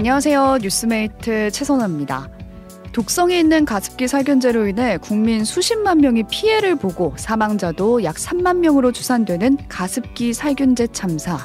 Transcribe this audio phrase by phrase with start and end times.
[0.00, 0.60] 안녕하세요.
[0.62, 2.30] 뉴스메이트 최선아입니다.
[2.90, 9.58] 독성이 있는 가습기 살균제로 인해 국민 수십만 명이 피해를 보고 사망자도 약 3만 명으로 추산되는
[9.68, 11.36] 가습기 살균제 참사.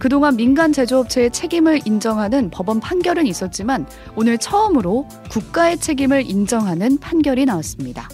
[0.00, 3.86] 그동안 민간 제조업체의 책임을 인정하는 법원 판결은 있었지만
[4.16, 8.08] 오늘 처음으로 국가의 책임을 인정하는 판결이 나왔습니다.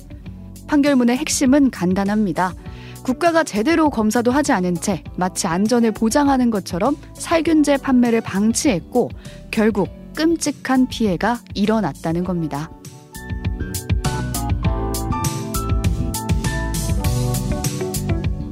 [0.67, 2.53] 판결문의 핵심은 간단합니다.
[3.03, 9.11] 국가가 제대로 검사도 하지 않은 채 마치 안전을 보장하는 것처럼 살균제 판매를 방치했고
[9.51, 12.71] 결국 끔찍한 피해가 일어났다는 겁니다.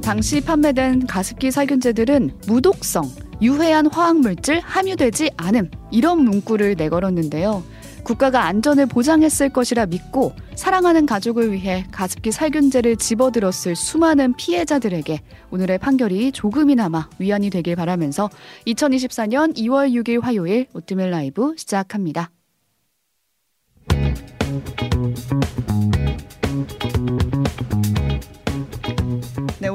[0.01, 7.61] 당시 판매된 가습기 살균제들은 무독성, 유해한 화학물질 함유되지 않음 이런 문구를 내걸었는데요.
[8.07, 15.21] 국가가 안전을 보장했을 것이라 믿고 사랑하는 가족을 위해 가습기 살균제를 집어들었을 수많은 피해자들에게
[15.51, 18.29] 오늘의 판결이 조금이나마 위안이 되길 바라면서
[18.65, 22.31] 2024년 2월 6일 화요일 오뜨밀 라이브 시작합니다.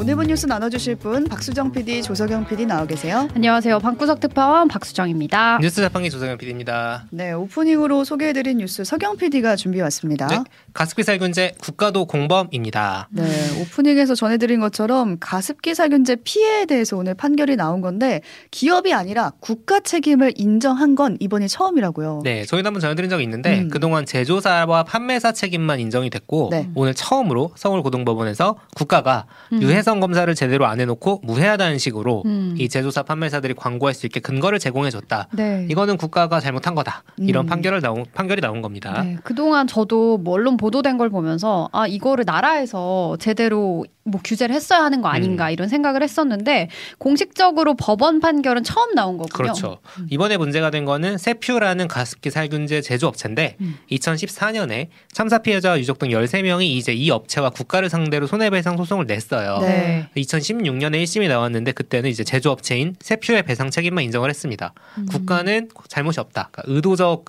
[0.02, 3.28] 오늘 본 뉴스 나눠주실 분 박수정 PD, 조석영 PD 나와 계세요.
[3.36, 3.78] 안녕하세요.
[3.78, 5.58] 방구석 특파원 박수정입니다.
[5.62, 7.06] 뉴스 자판기 조성현 PD입니다.
[7.10, 10.26] 네, 오프닝으로 소개해드린 뉴스 서경 PD가 준비해 왔습니다.
[10.26, 10.42] 네,
[10.74, 13.10] 가습기 살균제 국가도 공범입니다.
[13.12, 13.22] 네,
[13.60, 20.32] 오프닝에서 전해드린 것처럼 가습기 살균제 피해에 대해서 오늘 판결이 나온 건데 기업이 아니라 국가 책임을
[20.34, 22.22] 인정한 건 이번이 처음이라고요.
[22.24, 23.68] 네, 저희도 한번 전해드린 적이 있는데 음.
[23.68, 26.68] 그동안 제조사와 판매사 책임만 인정이 됐고 네.
[26.74, 29.62] 오늘 처음으로 서울고등법원에서 국가가 음.
[29.62, 32.54] 유해성 검사를 제대로 안 해놓고 무해하다는 식으로 음.
[32.58, 35.28] 이 제조사 판매사들이 광고할 수 있게 근거를 제공해줬다.
[35.32, 35.66] 네.
[35.70, 37.04] 이거는 국가가 잘못한 거다.
[37.18, 37.48] 이런 음.
[37.48, 39.02] 판결을 나온 판결이 나온 겁니다.
[39.02, 44.80] 네, 그동안 저도 뭐 언론 보도된 걸 보면서 아 이거를 나라에서 제대로 뭐 규제를 했어야
[44.82, 45.52] 하는 거 아닌가 음.
[45.52, 49.32] 이런 생각을 했었는데 공식적으로 법원 판결은 처음 나온 거군요.
[49.32, 49.78] 그렇죠.
[50.10, 53.78] 이번에 문제가 된 거는 세퓨라는 가습기 살균제 제조업체인데 음.
[53.90, 59.58] 2014년에 참사 피해자와 유족 등 13명이 이제 이 업체와 국가를 상대로 손해배상 소송을 냈어요.
[59.60, 59.81] 네.
[60.16, 64.74] 2016년에 1심이 나왔는데 그때는 이제 제조업체인 세퓨의 배상 책임만 인정을 했습니다.
[64.98, 65.06] 음.
[65.06, 66.50] 국가는 잘못이 없다.
[66.52, 67.24] 그러니까 의도적,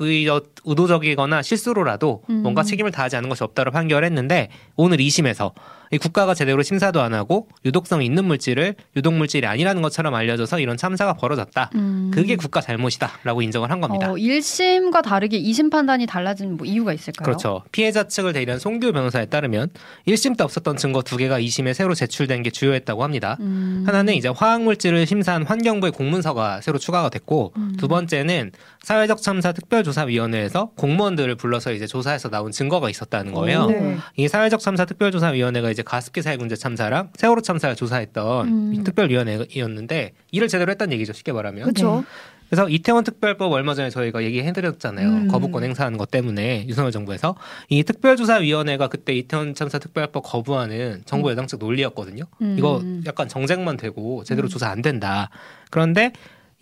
[0.65, 2.35] 의도적이거나 실수로라도 음.
[2.43, 7.47] 뭔가 책임을 다하지 않은 것이 없다고 판결했는데 오늘 2심에서 이 국가가 제대로 심사도 안 하고
[7.65, 11.69] 유독성이 있는 물질을 유독 물질이 아니라는 것처럼 알려져서 이런 참사가 벌어졌다.
[11.75, 12.11] 음.
[12.13, 14.11] 그게 국가 잘못이다라고 인정을 한 겁니다.
[14.11, 17.25] 어, 1심과 다르게 2심 판단이 달라진 뭐 이유가 있을까요?
[17.25, 17.63] 그렇죠.
[17.71, 19.69] 피해자 측을 대리한 송규 변호사에 따르면
[20.07, 23.37] 1심 때 없었던 증거 두 개가 2심에 새로 제출된 게 주요했다고 합니다.
[23.39, 23.83] 음.
[23.85, 27.75] 하나는 이제 화학물질을 심사한 환경부의 공문서가 새로 추가가 됐고 음.
[27.77, 28.51] 두 번째는
[28.81, 33.63] 사회적 참사 특별조사위원회에서 공무원들을 불러서 이제 조사해서 나온 증거가 있었다는 거예요.
[33.63, 33.71] 오.
[33.71, 33.97] 네.
[34.17, 38.73] 이 사회적 참사 특별조사위원회가 이제 가습기 살균제 참사랑 세월호 참사를 조사했던 음.
[38.73, 41.63] 이 특별위원회였는데 일을 제대로 했다는 얘기죠 쉽게 말하면.
[41.63, 42.03] 그렇죠.
[42.49, 45.07] 그래서 이태원 특별법 얼마 전에 저희가 얘기해드렸잖아요.
[45.07, 45.27] 음.
[45.27, 47.35] 거부권 행사하는 것 때문에 윤석열 정부에서
[47.69, 52.25] 이 특별조사위원회가 그때 이태원 참사 특별법 거부하는 정부 여당 측 논리였거든요.
[52.41, 52.55] 음.
[52.57, 55.31] 이거 약간 정쟁만 되고 제대로 조사 안 된다.
[55.71, 56.11] 그런데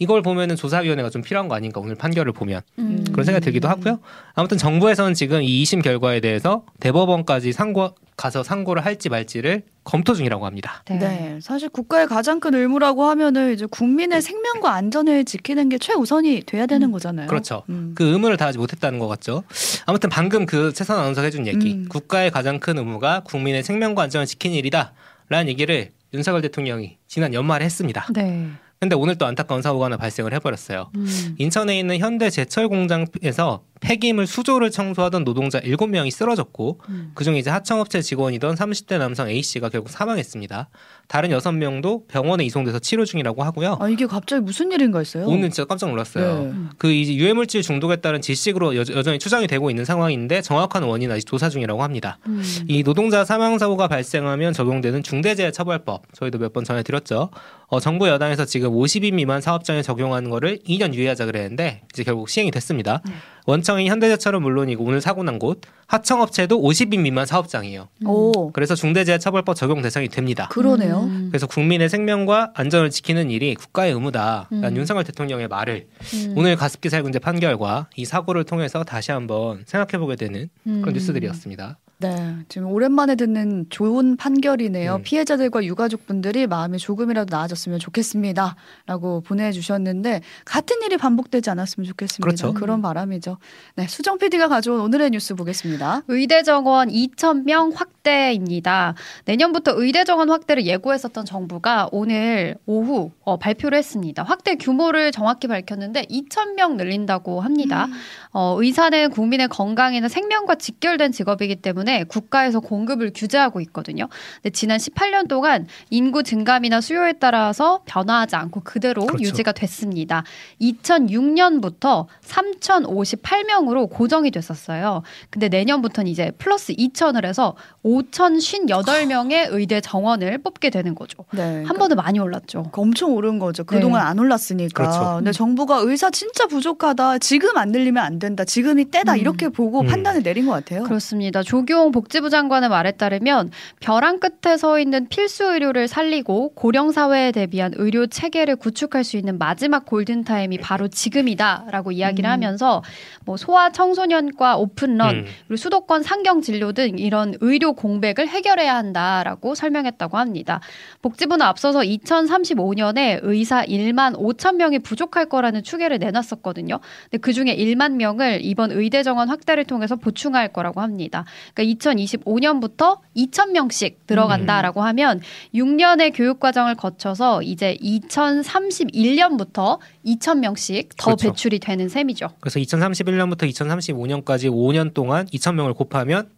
[0.01, 3.05] 이걸 보면은 조사위원회가 좀 필요한 거 아닌가 오늘 판결을 보면 음.
[3.11, 3.99] 그런 생각이 들기도 하고요.
[4.33, 10.47] 아무튼 정부에서는 지금 이 2심 결과에 대해서 대법원까지 상고 가서 상고를 할지 말지를 검토 중이라고
[10.47, 10.83] 합니다.
[10.89, 10.97] 네.
[10.97, 16.65] 네, 사실 국가의 가장 큰 의무라고 하면은 이제 국민의 생명과 안전을 지키는 게 최우선이 돼야
[16.65, 16.91] 되는 음.
[16.93, 17.27] 거잖아요.
[17.27, 17.61] 그렇죠.
[17.69, 17.91] 음.
[17.93, 19.43] 그 의무를 다하지 못했다는 것 같죠.
[19.85, 21.85] 아무튼 방금 그 최선 아나운서가 해준 얘기, 음.
[21.87, 28.07] 국가의 가장 큰 의무가 국민의 생명과 안전을 지키는 일이다라는 얘기를 윤석열 대통령이 지난 연말에 했습니다.
[28.15, 28.49] 네.
[28.81, 30.89] 근데 오늘 또 안타까운 사고가 하나 발생을 해버렸어요.
[30.95, 31.35] 음.
[31.37, 37.11] 인천에 있는 현대 제철 공장에서 폐기물 수조를 청소하던 노동자 7명이 쓰러졌고 음.
[37.15, 40.69] 그중에 이제 하청업체 직원이던 30대 남성 A 씨가 결국 사망했습니다.
[41.07, 43.77] 다른 6명도 병원에 이송돼서 치료 중이라고 하고요.
[43.81, 45.25] 아 이게 갑자기 무슨 일인가 했어요.
[45.27, 46.43] 오늘 진짜 깜짝 놀랐어요.
[46.45, 46.53] 네.
[46.77, 51.25] 그 이제 유해물질 중독에 따른 질식으로 여, 여전히 추정이 되고 있는 상황인데 정확한 원인은 아직
[51.25, 52.19] 조사 중이라고 합니다.
[52.27, 52.41] 음.
[52.67, 57.29] 이 노동자 사망 사고가 발생하면 적용되는 중대재해처벌법 저희도 몇 번 전해드렸죠.
[57.67, 62.51] 어, 정부 여당에서 지금 50인 미만 사업장에 적용하는 거를 2년 유예하자 그랬는데 이제 결국 시행이
[62.51, 63.01] 됐습니다.
[63.45, 67.87] 원청인 현대제철은 물론이고 오늘 사고 난 곳 하청업체도 50인 미만 사업장이에요.
[68.05, 70.47] 오, 그래서 중대재해처벌법 적용 대상이 됩니다.
[70.51, 71.01] 그러네요.
[71.01, 71.27] 음.
[71.31, 74.77] 그래서 국민의 생명과 안전을 지키는 일이 국가의 의무다라는 음.
[74.77, 76.33] 윤석열 대통령의 말을 음.
[76.37, 80.93] 오늘 가습기 살균제 판결과 이 사고를 통해서 다시 한번 생각해보게 되는 그런 음.
[80.93, 81.77] 뉴스들이었습니다.
[82.01, 84.95] 네, 지금 오랜만에 듣는 좋은 판결이네요.
[84.95, 85.03] 음.
[85.03, 92.25] 피해자들과 유가족분들이 마음이 조금이라도 나아졌으면 좋겠습니다.라고 보내주셨는데 같은 일이 반복되지 않았으면 좋겠습니다.
[92.25, 92.53] 그렇죠.
[92.55, 93.37] 그런 바람이죠.
[93.75, 96.01] 네, 수정 PD가 가져온 오늘의 뉴스 보겠습니다.
[96.07, 98.95] 의대 정원 2,000명 확대입니다.
[99.25, 104.23] 내년부터 의대 정원 확대를 예고했었던 정부가 오늘 오후 어, 발표를 했습니다.
[104.23, 107.87] 확대 규모를 정확히 밝혔는데 2,000명 늘린다고 합니다.
[108.33, 114.07] 어, 의사는 국민의 건강이나 생명과 직결된 직업이기 때문에 국가에서 공급을 규제하고 있거든요.
[114.35, 119.23] 근데 지난 18년 동안 인구 증감이나 수요에 따라서 변화하지 않고 그대로 그렇죠.
[119.23, 120.23] 유지가 됐습니다.
[120.61, 125.03] 2006년부터 3,058명으로 고정이 됐었어요.
[125.29, 127.55] 근데 내년부터는 이제 플러스 2,000을 해서
[127.85, 131.25] 5,058명의 의대 정원을 뽑게 되는 거죠.
[131.31, 132.69] 네, 한 번도 많이 올랐죠.
[132.71, 133.63] 그 엄청 오른 거죠.
[133.63, 134.07] 그동안 네.
[134.09, 134.83] 안 올랐으니까.
[134.83, 135.15] 그렇죠.
[135.17, 137.19] 근데 정부가 의사 진짜 부족하다.
[137.19, 138.43] 지금 안 늘리면 안 된다.
[138.43, 139.13] 지금이 때다.
[139.13, 139.17] 음.
[139.17, 139.87] 이렇게 보고 음.
[139.87, 140.83] 판단을 내린 것 같아요.
[140.83, 141.43] 그렇습니다.
[141.43, 143.49] 조경 복지부 장관의 말에 따르면
[143.79, 149.39] 벼랑 끝에 서 있는 필수 의료를 살리고 고령 사회에 대비한 의료 체계를 구축할 수 있는
[149.39, 152.31] 마지막 골든 타임이 바로 지금이다라고 이야기를 음.
[152.31, 152.83] 하면서
[153.25, 155.25] 뭐 소아 청소년과 오픈런 음.
[155.47, 160.59] 그리고 수도권 상경 진료 등 이런 의료 공백을 해결해야 한다라고 설명했다고 합니다.
[161.01, 166.79] 복지부는 앞서서 2035년에 의사 1만 5천 명이 부족할 거라는 추계를 내놨었거든요.
[167.05, 171.25] 근데 그 중에 1만 명을 이번 의대 정원 확대를 통해서 보충할 거라고 합니다.
[171.55, 175.21] 그러니까 2025년부터 2천 명씩 들어간다라고 하면
[175.53, 181.29] 6년의 교육 과정을 거쳐서 이제 2031년부터 2천 명씩 더 그렇죠.
[181.29, 182.29] 배출이 되는 셈이죠.
[182.39, 186.29] 그래서 2031년부터 2035년까지 5년 동안 2천 명을 곱하면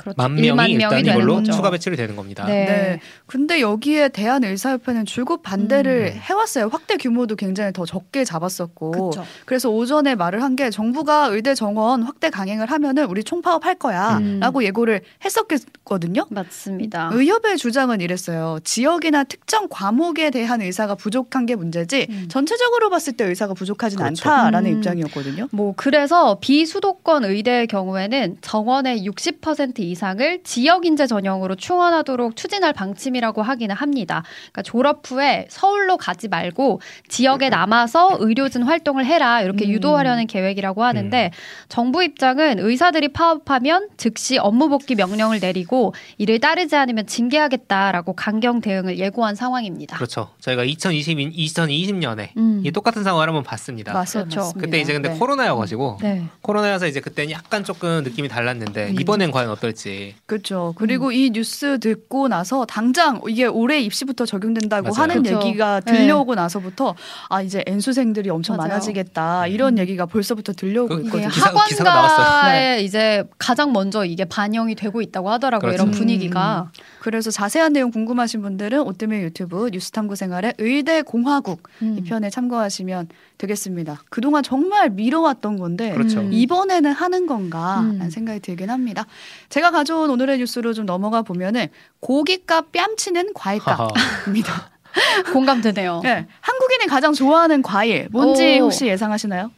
[0.00, 0.16] 그렇죠.
[0.16, 1.52] 만 1만 명이 일단 되는 이걸로 거죠.
[1.52, 2.44] 추가 배출이 되는 겁니다.
[2.46, 2.64] 네.
[2.64, 3.00] 네.
[3.26, 6.20] 근데 여기에 대한의사협회는 줄곧 반대를 음.
[6.20, 6.68] 해왔어요.
[6.68, 8.90] 확대 규모도 굉장히 더 적게 잡았었고.
[8.92, 9.24] 그렇죠.
[9.44, 14.62] 그래서 오전에 말을 한 게 정부가 의대 정원 확대 강행을 하면은 우리 총파업할 거야라고 음.
[14.64, 16.26] 예고를 했었거든요.
[16.28, 17.10] 맞습니다.
[17.12, 18.58] 의협의 주장은 이랬어요.
[18.64, 22.26] 지역이나 특정 과목에 대한 의사가 부족한 게 문제지 음.
[22.28, 24.28] 전체적으로 봤을 때 의사가 부족하진 그렇죠.
[24.28, 24.76] 않다라는 음.
[24.78, 25.48] 입장이었거든요.
[25.52, 33.74] 뭐 그래서 비수도권 의대의 경우에는 정원의 60% 이상을 지역 인재 전형으로 충원하도록 추진할 방침이라고 하기는
[33.74, 34.22] 합니다.
[34.52, 39.70] 그러니까 졸업 후에 서울로 가지 말고 지역에 남아서 의료진 활동을 해라 이렇게 음.
[39.70, 41.30] 유도하려는 계획이라고 하는데
[41.68, 48.98] 정부 입장은 의사들이 파업하면 즉시 업무 복귀 명령을 내리고 이를 따르지 않으면 징계하겠다라고 강경 대응을
[48.98, 49.96] 예고한 상황입니다.
[49.96, 50.30] 그렇죠.
[50.40, 52.62] 저희가 2020, 2020년에 음.
[52.64, 53.92] 이 똑같은 상황을 한번 봤습니다.
[53.92, 54.04] 맞아요.
[54.06, 54.40] 그렇죠.
[54.40, 54.60] 맞습니다.
[54.60, 55.18] 그때 이제 근데 네.
[55.18, 56.24] 코로나여가지고 네.
[56.42, 59.00] 코로나여서 이제 그때는 약간 조금 느낌이 달랐는데 음.
[59.00, 59.79] 이번엔 과연 어떨지.
[60.26, 60.74] 그렇죠.
[60.76, 65.02] 그리고 이 뉴스 듣고 나서 당장 이게 올해 입시부터 적용된다고 맞아요.
[65.02, 65.46] 하는 그렇죠.
[65.46, 65.92] 얘기가 네.
[65.92, 66.94] 들려오고 나서부터
[67.28, 68.68] 아 이제 N수생들이 엄청 맞아요.
[68.68, 69.78] 많아지겠다 이런 음.
[69.78, 71.28] 얘기가 벌써부터 들려오고 그- 이게 있거든요.
[71.28, 71.50] 기사-.
[71.50, 75.70] 학원가에 이제 가장 먼저 이게 반영이 되고 있다고 하더라고요.
[75.70, 75.82] 그렇죠.
[75.84, 76.70] 이런 분위기가.
[77.00, 81.96] 그래서 자세한 내용 궁금하신 분들은 오뜨밀 유튜브 뉴스탐구 생활의 의대 공화국 음.
[81.98, 83.08] 이 편에 참고하시면
[83.38, 84.02] 되겠습니다.
[84.10, 86.20] 그동안 정말 미뤄왔던 건데 그렇죠.
[86.20, 86.30] 음.
[86.30, 88.10] 이번에는 하는 건가라는 음.
[88.10, 89.06] 생각이 들긴 합니다.
[89.48, 91.68] 제가 가져온 오늘의 뉴스로 좀 넘어가 보면은
[92.00, 94.70] 고기값 뺨치는 과일값입니다.
[95.32, 96.00] 공감되네요.
[96.02, 98.64] 네, 한국인이 가장 좋아하는 과일 뭔지 오.
[98.64, 99.50] 혹시 예상하시나요?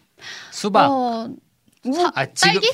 [0.52, 0.88] 수박.
[0.88, 1.28] 어,
[1.84, 2.68] 우와, 아, 지금 딸기?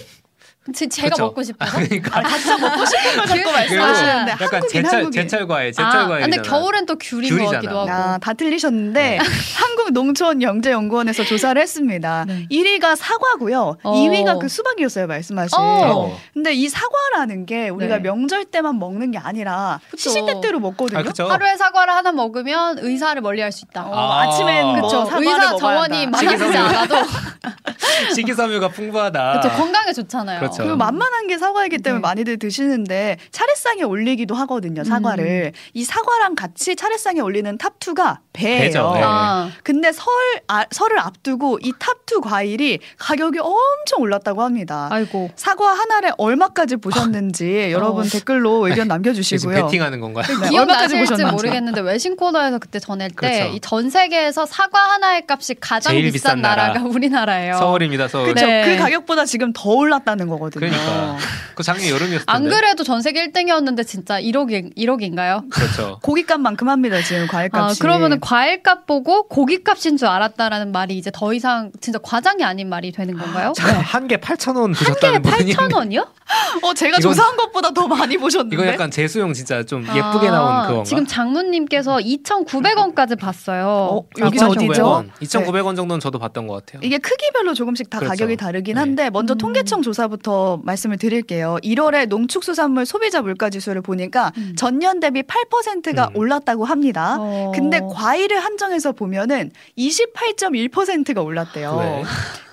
[0.75, 1.25] 제, 제가 그쵸.
[1.25, 1.79] 먹고 싶어서.
[1.79, 3.53] 그러니까 아, 각자 먹고 싶은 걸 자꾸 귤.
[3.53, 5.23] 말씀하시는데 약간 한국인 제철 한국인.
[5.23, 6.23] 제철 과일, 제철 아, 과일.
[6.23, 7.51] 근데 겨울엔 또 귤인 것 귤이잖아.
[7.53, 7.91] 같기도 하고.
[7.91, 9.19] 아, 다 틀리셨는데
[9.59, 12.25] 한국농촌영재연구원에서 조사를 했습니다.
[12.27, 12.47] 네.
[12.51, 13.77] 1위가 사과고요.
[13.83, 13.93] 어.
[13.95, 15.57] 2위가 그 수박이었어요, 말씀하신.
[15.59, 16.17] 어.
[16.35, 18.03] 근데 이 사과라는 게 우리가 네.
[18.03, 20.11] 명절 때만 먹는 게 아니라 그쵸.
[20.11, 21.01] 시시때때로 먹거든요.
[21.01, 21.27] 아, 그쵸.
[21.29, 23.87] 하루에 사과를 하나 먹으면 의사를 멀리할 수 있다.
[23.87, 24.23] 어, 아.
[24.23, 26.07] 아침엔 그쵸 뭐 사과를 의사 정원이.
[26.09, 26.57] 많아지지.
[26.57, 26.97] 않아도
[28.15, 29.41] 식이섬유가 풍부하다.
[29.41, 30.41] 그쵸, 건강에 좋잖아요.
[30.41, 30.63] 그렇죠.
[30.63, 32.03] 그리고 만만한 게 사과이기 때문에 네.
[32.09, 35.53] 많이들 드시는데 차례상에 올리기도 하거든요, 사과를.
[35.75, 38.61] 이 사과랑 같이 차례상에 올리는 top2가 배예요.
[38.61, 39.01] 배죠, 네.
[39.05, 40.07] 아, 근데 설,
[40.49, 44.89] 아, 설을 앞두고 이 top2 과일이 가격이 엄청 올랐다고 합니다.
[44.91, 45.31] 아이고.
[45.37, 48.09] 사과 하나를 얼마까지 보셨는지 여러분 어.
[48.09, 49.65] 댓글로 의견 남겨주시고요.
[49.67, 50.25] 베팅하는 건가요?
[50.43, 51.33] 네, 얼마까지 보셨는지.
[51.33, 53.45] 모르겠는데 외신 코너에서 그때 전할 때 그렇죠.
[53.55, 56.69] 이 전 세계에서 사과 하나의 값이 가장 비싼 나라.
[56.69, 57.57] 나라가 우리나라예요.
[57.69, 58.33] 서울입니다, 서울.
[58.35, 58.47] 그쵸?
[58.47, 58.65] 네.
[58.77, 60.69] 그 가격보다 지금 더 올랐다는 거거든요.
[60.71, 61.17] 그러니까.
[61.55, 62.25] 그 작년 여름이었을 텐데.
[62.27, 65.51] 안 그래도 전 세계 1등이었는데 진짜 1억인 1억인가요?
[65.51, 65.99] 그렇죠.
[66.03, 67.81] 고깃값만큼 합니다 지금 아, 과일값이.
[67.81, 73.17] 그러면은 과일값 보고 고깃값인 줄 알았다라는 말이 이제 더 이상 진짜 과장이 아닌 말이 되는
[73.19, 73.53] 건가요?
[73.59, 76.07] 한개 8,000원 한 개에 드셨다는 분이 8,000원이요?
[76.63, 78.55] 어 제가 이건- 조사한 것보다 더 많이 보셨는데.
[78.57, 80.81] 이거 약간 재수용 진짜 좀 예쁘게 나온 그건가?
[80.81, 83.67] 아, 지금 장모님께서 2,900원까지 봤어요.
[83.67, 84.57] 어, 아, 여기 2,900원.
[84.69, 85.05] 어디죠?
[85.23, 86.81] 2,900원 정도는 저도 봤던 것 같아요.
[86.85, 88.13] 이게 크기별로 조금씩 다 그렇죠.
[88.13, 88.81] 가격이 다르긴 네.
[88.81, 89.39] 한데 먼저 음.
[89.39, 91.59] 통계청 조사부터 말씀을 드릴게요.
[91.63, 94.55] 1월에 농축수산물 소비자 물가 지수를 보니까 음.
[94.57, 96.17] 전년 대비 8%가 음.
[96.17, 97.17] 올랐다고 합니다.
[97.19, 97.53] 어.
[97.55, 101.77] 근데 과일을 한정해서 보면은 28.1%가 올랐대요.
[101.77, 102.05] 왜?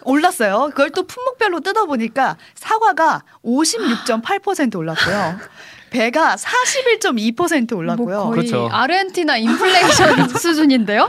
[0.04, 0.70] 올랐어요.
[0.72, 5.38] 그걸 또 품목별로 뜯어보니까 사과가 56.8% 올랐고요.
[5.90, 8.18] 배가 41.2% 올랐고요.
[8.18, 8.70] 뭐 거의 그렇죠.
[8.72, 11.08] 아르헨티나 인플레이션 수준인데요.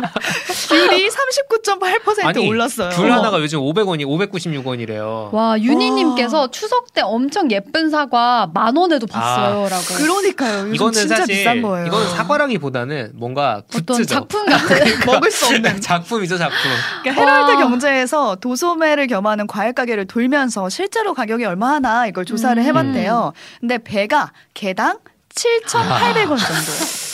[0.68, 2.90] 귤이 39.8% 아니, 올랐어요.
[2.90, 5.32] 귤 하나가 요즘 500원이 596원이래요.
[5.32, 9.18] 와 윤희님께서 추석 때 엄청 예쁜 사과 만 원에도 아.
[9.18, 9.94] 봤어요라고.
[9.96, 10.58] 그러니까요.
[10.60, 11.86] 요즘 이거는 진짜 사실 비싼 거예요.
[11.86, 14.14] 이건 사과라기보다는 뭔가 어떤 굿즈죠.
[14.14, 14.76] 작품 같은.
[15.06, 15.80] 먹을 수 없는.
[15.80, 16.56] 작품이죠, 작품.
[17.02, 17.56] 그러니까 헤럴드 와.
[17.68, 22.66] 경제에서 도소매를 겸하는 과일 가게를 돌면서 실제로 가격이 얼마 하나 이걸 조사를 음.
[22.66, 23.32] 해봤대요.
[23.60, 24.98] 근데 배가 개당
[25.34, 27.05] 7,800원 정도.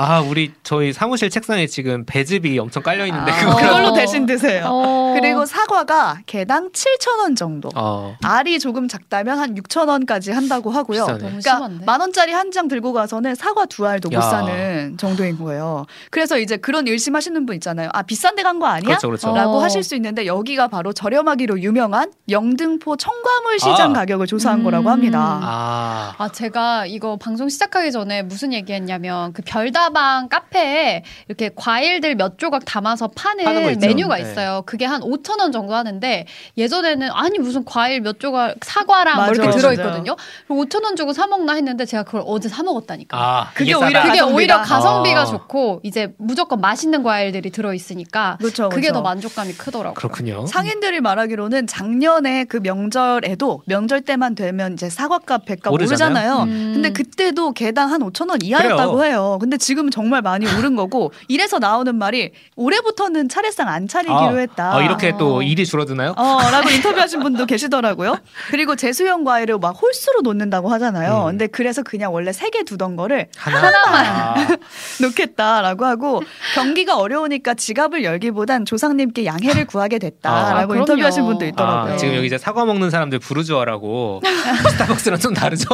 [0.00, 3.92] 아, 우리 저희 사무실 책상에 지금 배즙이 엄청 깔려 있는데 아, 그거 그걸로 어.
[3.94, 4.64] 대신 드세요.
[4.68, 5.14] 어.
[5.18, 7.68] 그리고 사과가 개당 7,000원 정도.
[7.74, 8.16] 어.
[8.22, 11.04] 알이 조금 작다면 한 6,000원까지 한다고 하고요.
[11.06, 11.84] 그러니까 심한데.
[11.84, 14.20] 만 원짜리 한 장 들고 가서는 사과 두 알도 못 야.
[14.22, 15.86] 사는 정도인 거예요.
[16.10, 17.90] 그래서 이제 그런 의심하시는 분 있잖아요.
[17.92, 18.88] 아 비싼 데 간 거 아니야?
[18.96, 19.30] 그렇죠, 그렇죠.
[19.30, 19.34] 어.
[19.36, 24.00] 라고 하실 수 있는데 여기가 바로 저렴하기로 유명한 영등포 청과물 시장 아.
[24.00, 24.64] 가격을 조사한 음.
[24.64, 25.38] 거라고 합니다.
[25.42, 26.14] 아.
[26.18, 32.38] 아, 제가 이거 방송 시작하기 전에 무슨 얘기했냐면 그 별다 방 카페에 이렇게 과일들 몇
[32.38, 33.78] 조각 담아서 파는.
[33.80, 34.22] 메뉴가 네.
[34.22, 34.62] 있어요.
[34.66, 39.32] 그게 한 5천 원 정도 하는데 예전에는 아니 무슨 과일 몇 조각 사과랑 뭐 맞아,
[39.32, 39.58] 이렇게 맞아.
[39.58, 40.16] 들어 있거든요.
[40.46, 43.16] 그리고 5천 원 주고 사 먹나 했는데 제가 그걸 어제 사 먹었다니까.
[43.18, 44.00] 아, 그게 오히려.
[44.02, 44.26] 그게 가성비가.
[44.36, 45.24] 오히려 가성비가 아.
[45.26, 48.94] 좋고 이제 무조건 맛있는 과일들이 들어 있으니까 그렇죠, 그게 그렇죠.
[48.94, 49.94] 더 만족감이 크더라고요.
[49.94, 50.46] 그렇군요.
[50.46, 56.10] 상인들이 말하기로는 작년에 그 명절에도 명절 때만 되면 이제 사과값 배값 오르잖아요.
[56.34, 56.42] 오르잖아요.
[56.44, 56.70] 음.
[56.74, 59.10] 근데 그때도 개당 한 5천 원 이하였다고 그래요.
[59.10, 59.38] 해요.
[59.40, 64.76] 근데 지금 정말 많이 오른 거고 이래서 나오는 말이 올해부터는 차례상 안 차리기로 아, 했다.
[64.76, 65.42] 아, 이렇게 또 어.
[65.42, 66.14] 일이 줄어드나요?
[66.16, 68.18] 어, 라고 인터뷰하신 분도 계시더라고요.
[68.50, 71.22] 그리고 제수형 과일을 막 홀수로 놓는다고 하잖아요.
[71.22, 71.26] 음.
[71.30, 73.70] 근데 그래서 그냥 원래 세 개 두던 거를 하나.
[73.86, 74.34] 아,
[75.00, 76.22] 놓겠다라고 하고
[76.54, 80.82] 경기가 어려우니까 지갑을 열기보단 조상님께 양해를 구하게 아, 됐다라고 그럼요.
[80.82, 81.94] 인터뷰하신 분도 있더라고요.
[81.94, 84.22] 아, 지금 여기 이제 사과 먹는 사람들 부르주아라고
[84.72, 85.68] 스타벅스랑 좀 다르죠?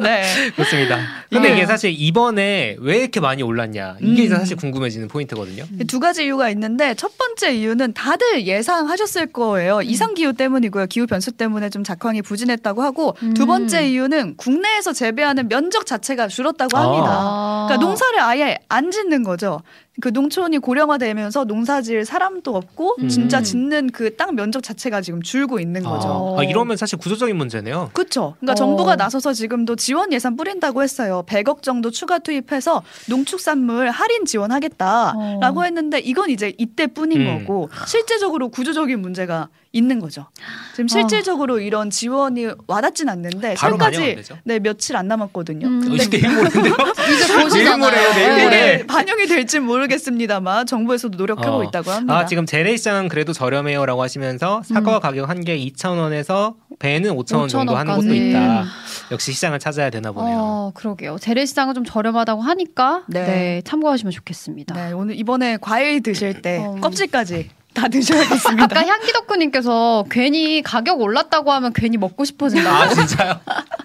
[0.00, 0.22] 네.
[0.56, 0.98] 그렇습니다.
[1.30, 1.54] 근데 예.
[1.56, 4.28] 이게 사실 이번에 왜 이렇게 많이 올랐냐 이게 음.
[4.28, 5.64] 사실 궁금해지는 포인트거든요.
[5.86, 9.82] 두 가지 이유가 있는데 첫 번째 이유는 다들 예상하셨을 거예요.
[9.82, 10.86] 이상 기후 때문이고요.
[10.86, 13.46] 기후 변수 때문에 좀 작황이 부진했다고 하고 두 음.
[13.46, 17.06] 번째 이유는 국내에서 재배하는 면적 자체가 줄었다고 합니다.
[17.08, 17.66] 아.
[17.68, 19.60] 그러니까 농사를 아예 안 짓는 거죠.
[20.00, 23.08] 그 농촌이 고령화되면서 농사지을 사람도 없고 음.
[23.08, 26.34] 진짜 짓는 그 땅 면적 자체가 지금 줄고 있는 거죠.
[26.36, 27.90] 아, 아, 이러면 사실 구조적인 문제네요.
[27.92, 28.34] 그렇죠.
[28.40, 28.54] 그러니까 어.
[28.54, 31.22] 정부가 나서서 지금도 지원 예산 뿌린다고 했어요.
[31.28, 35.62] 100억 정도 추가 투입해서 농축산물 할인 지원하겠다라고 어.
[35.62, 37.38] 했는데 이건 이제 이때뿐인 음.
[37.46, 40.26] 거고 실제적으로 구조적인 문제가 있는 거죠.
[40.72, 44.22] 지금 실질적으로 이런 지원이 와닿진 않는데 설까지?
[44.44, 45.66] 네 며칠 안 남았거든요.
[45.66, 45.80] 음.
[45.80, 46.74] 근데 어, 내일 모레인데요?
[47.14, 47.76] 이제 내일 보시잖아요.
[47.76, 48.44] 모레요, 내일 네.
[48.44, 48.74] 모레.
[48.76, 51.64] 이게 반영이 될지 모르 겠습니다만 정부에서도 노력하고 어.
[51.64, 52.18] 있다고 합니다.
[52.18, 58.06] 아, 지금 재래시장은 그래도 저렴해요라고 하시면서 사과 가격 한개 2,000원에서 배는 5,000원 정도 하는 곳도
[58.08, 58.64] 5,000원 있다.
[59.10, 60.36] 역시 시장을 찾아야 되나 보네요.
[60.38, 61.16] 어, 그러게요.
[61.18, 63.24] 재래시장은 좀 저렴하다고 하니까 네.
[63.24, 64.74] 네, 참고하시면 좋겠습니다.
[64.74, 66.76] 네, 오늘 이번에 과일 드실 때 어.
[66.80, 68.64] 껍질까지 다 드셔야겠습니다.
[68.64, 72.76] 아까 향기 덕후님께서 괜히 가격 올랐다고 하면 괜히 먹고 싶어진다고.
[72.76, 73.40] 아, 진짜요?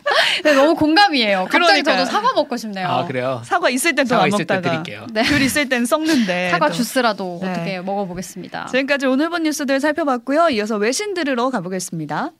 [0.43, 1.45] 네, 너무 공감이에요.
[1.49, 1.97] 갑자기 그러니까요.
[1.99, 2.87] 저도 사과 먹고 싶네요.
[2.87, 3.41] 아, 그래요?
[3.45, 5.07] 사과 있을 땐또 사과 안 있을 때 먹다가 드릴게요.
[5.11, 5.23] 네.
[5.23, 6.73] 귤 있을 땐 썩는데 사과 또.
[6.73, 7.49] 주스라도 네.
[7.51, 8.67] 어떻게 먹어보겠습니다.
[8.67, 10.49] 지금까지 오늘 본 뉴스들 살펴봤고요.
[10.49, 12.31] 이어서 외신 들으러 가보겠습니다.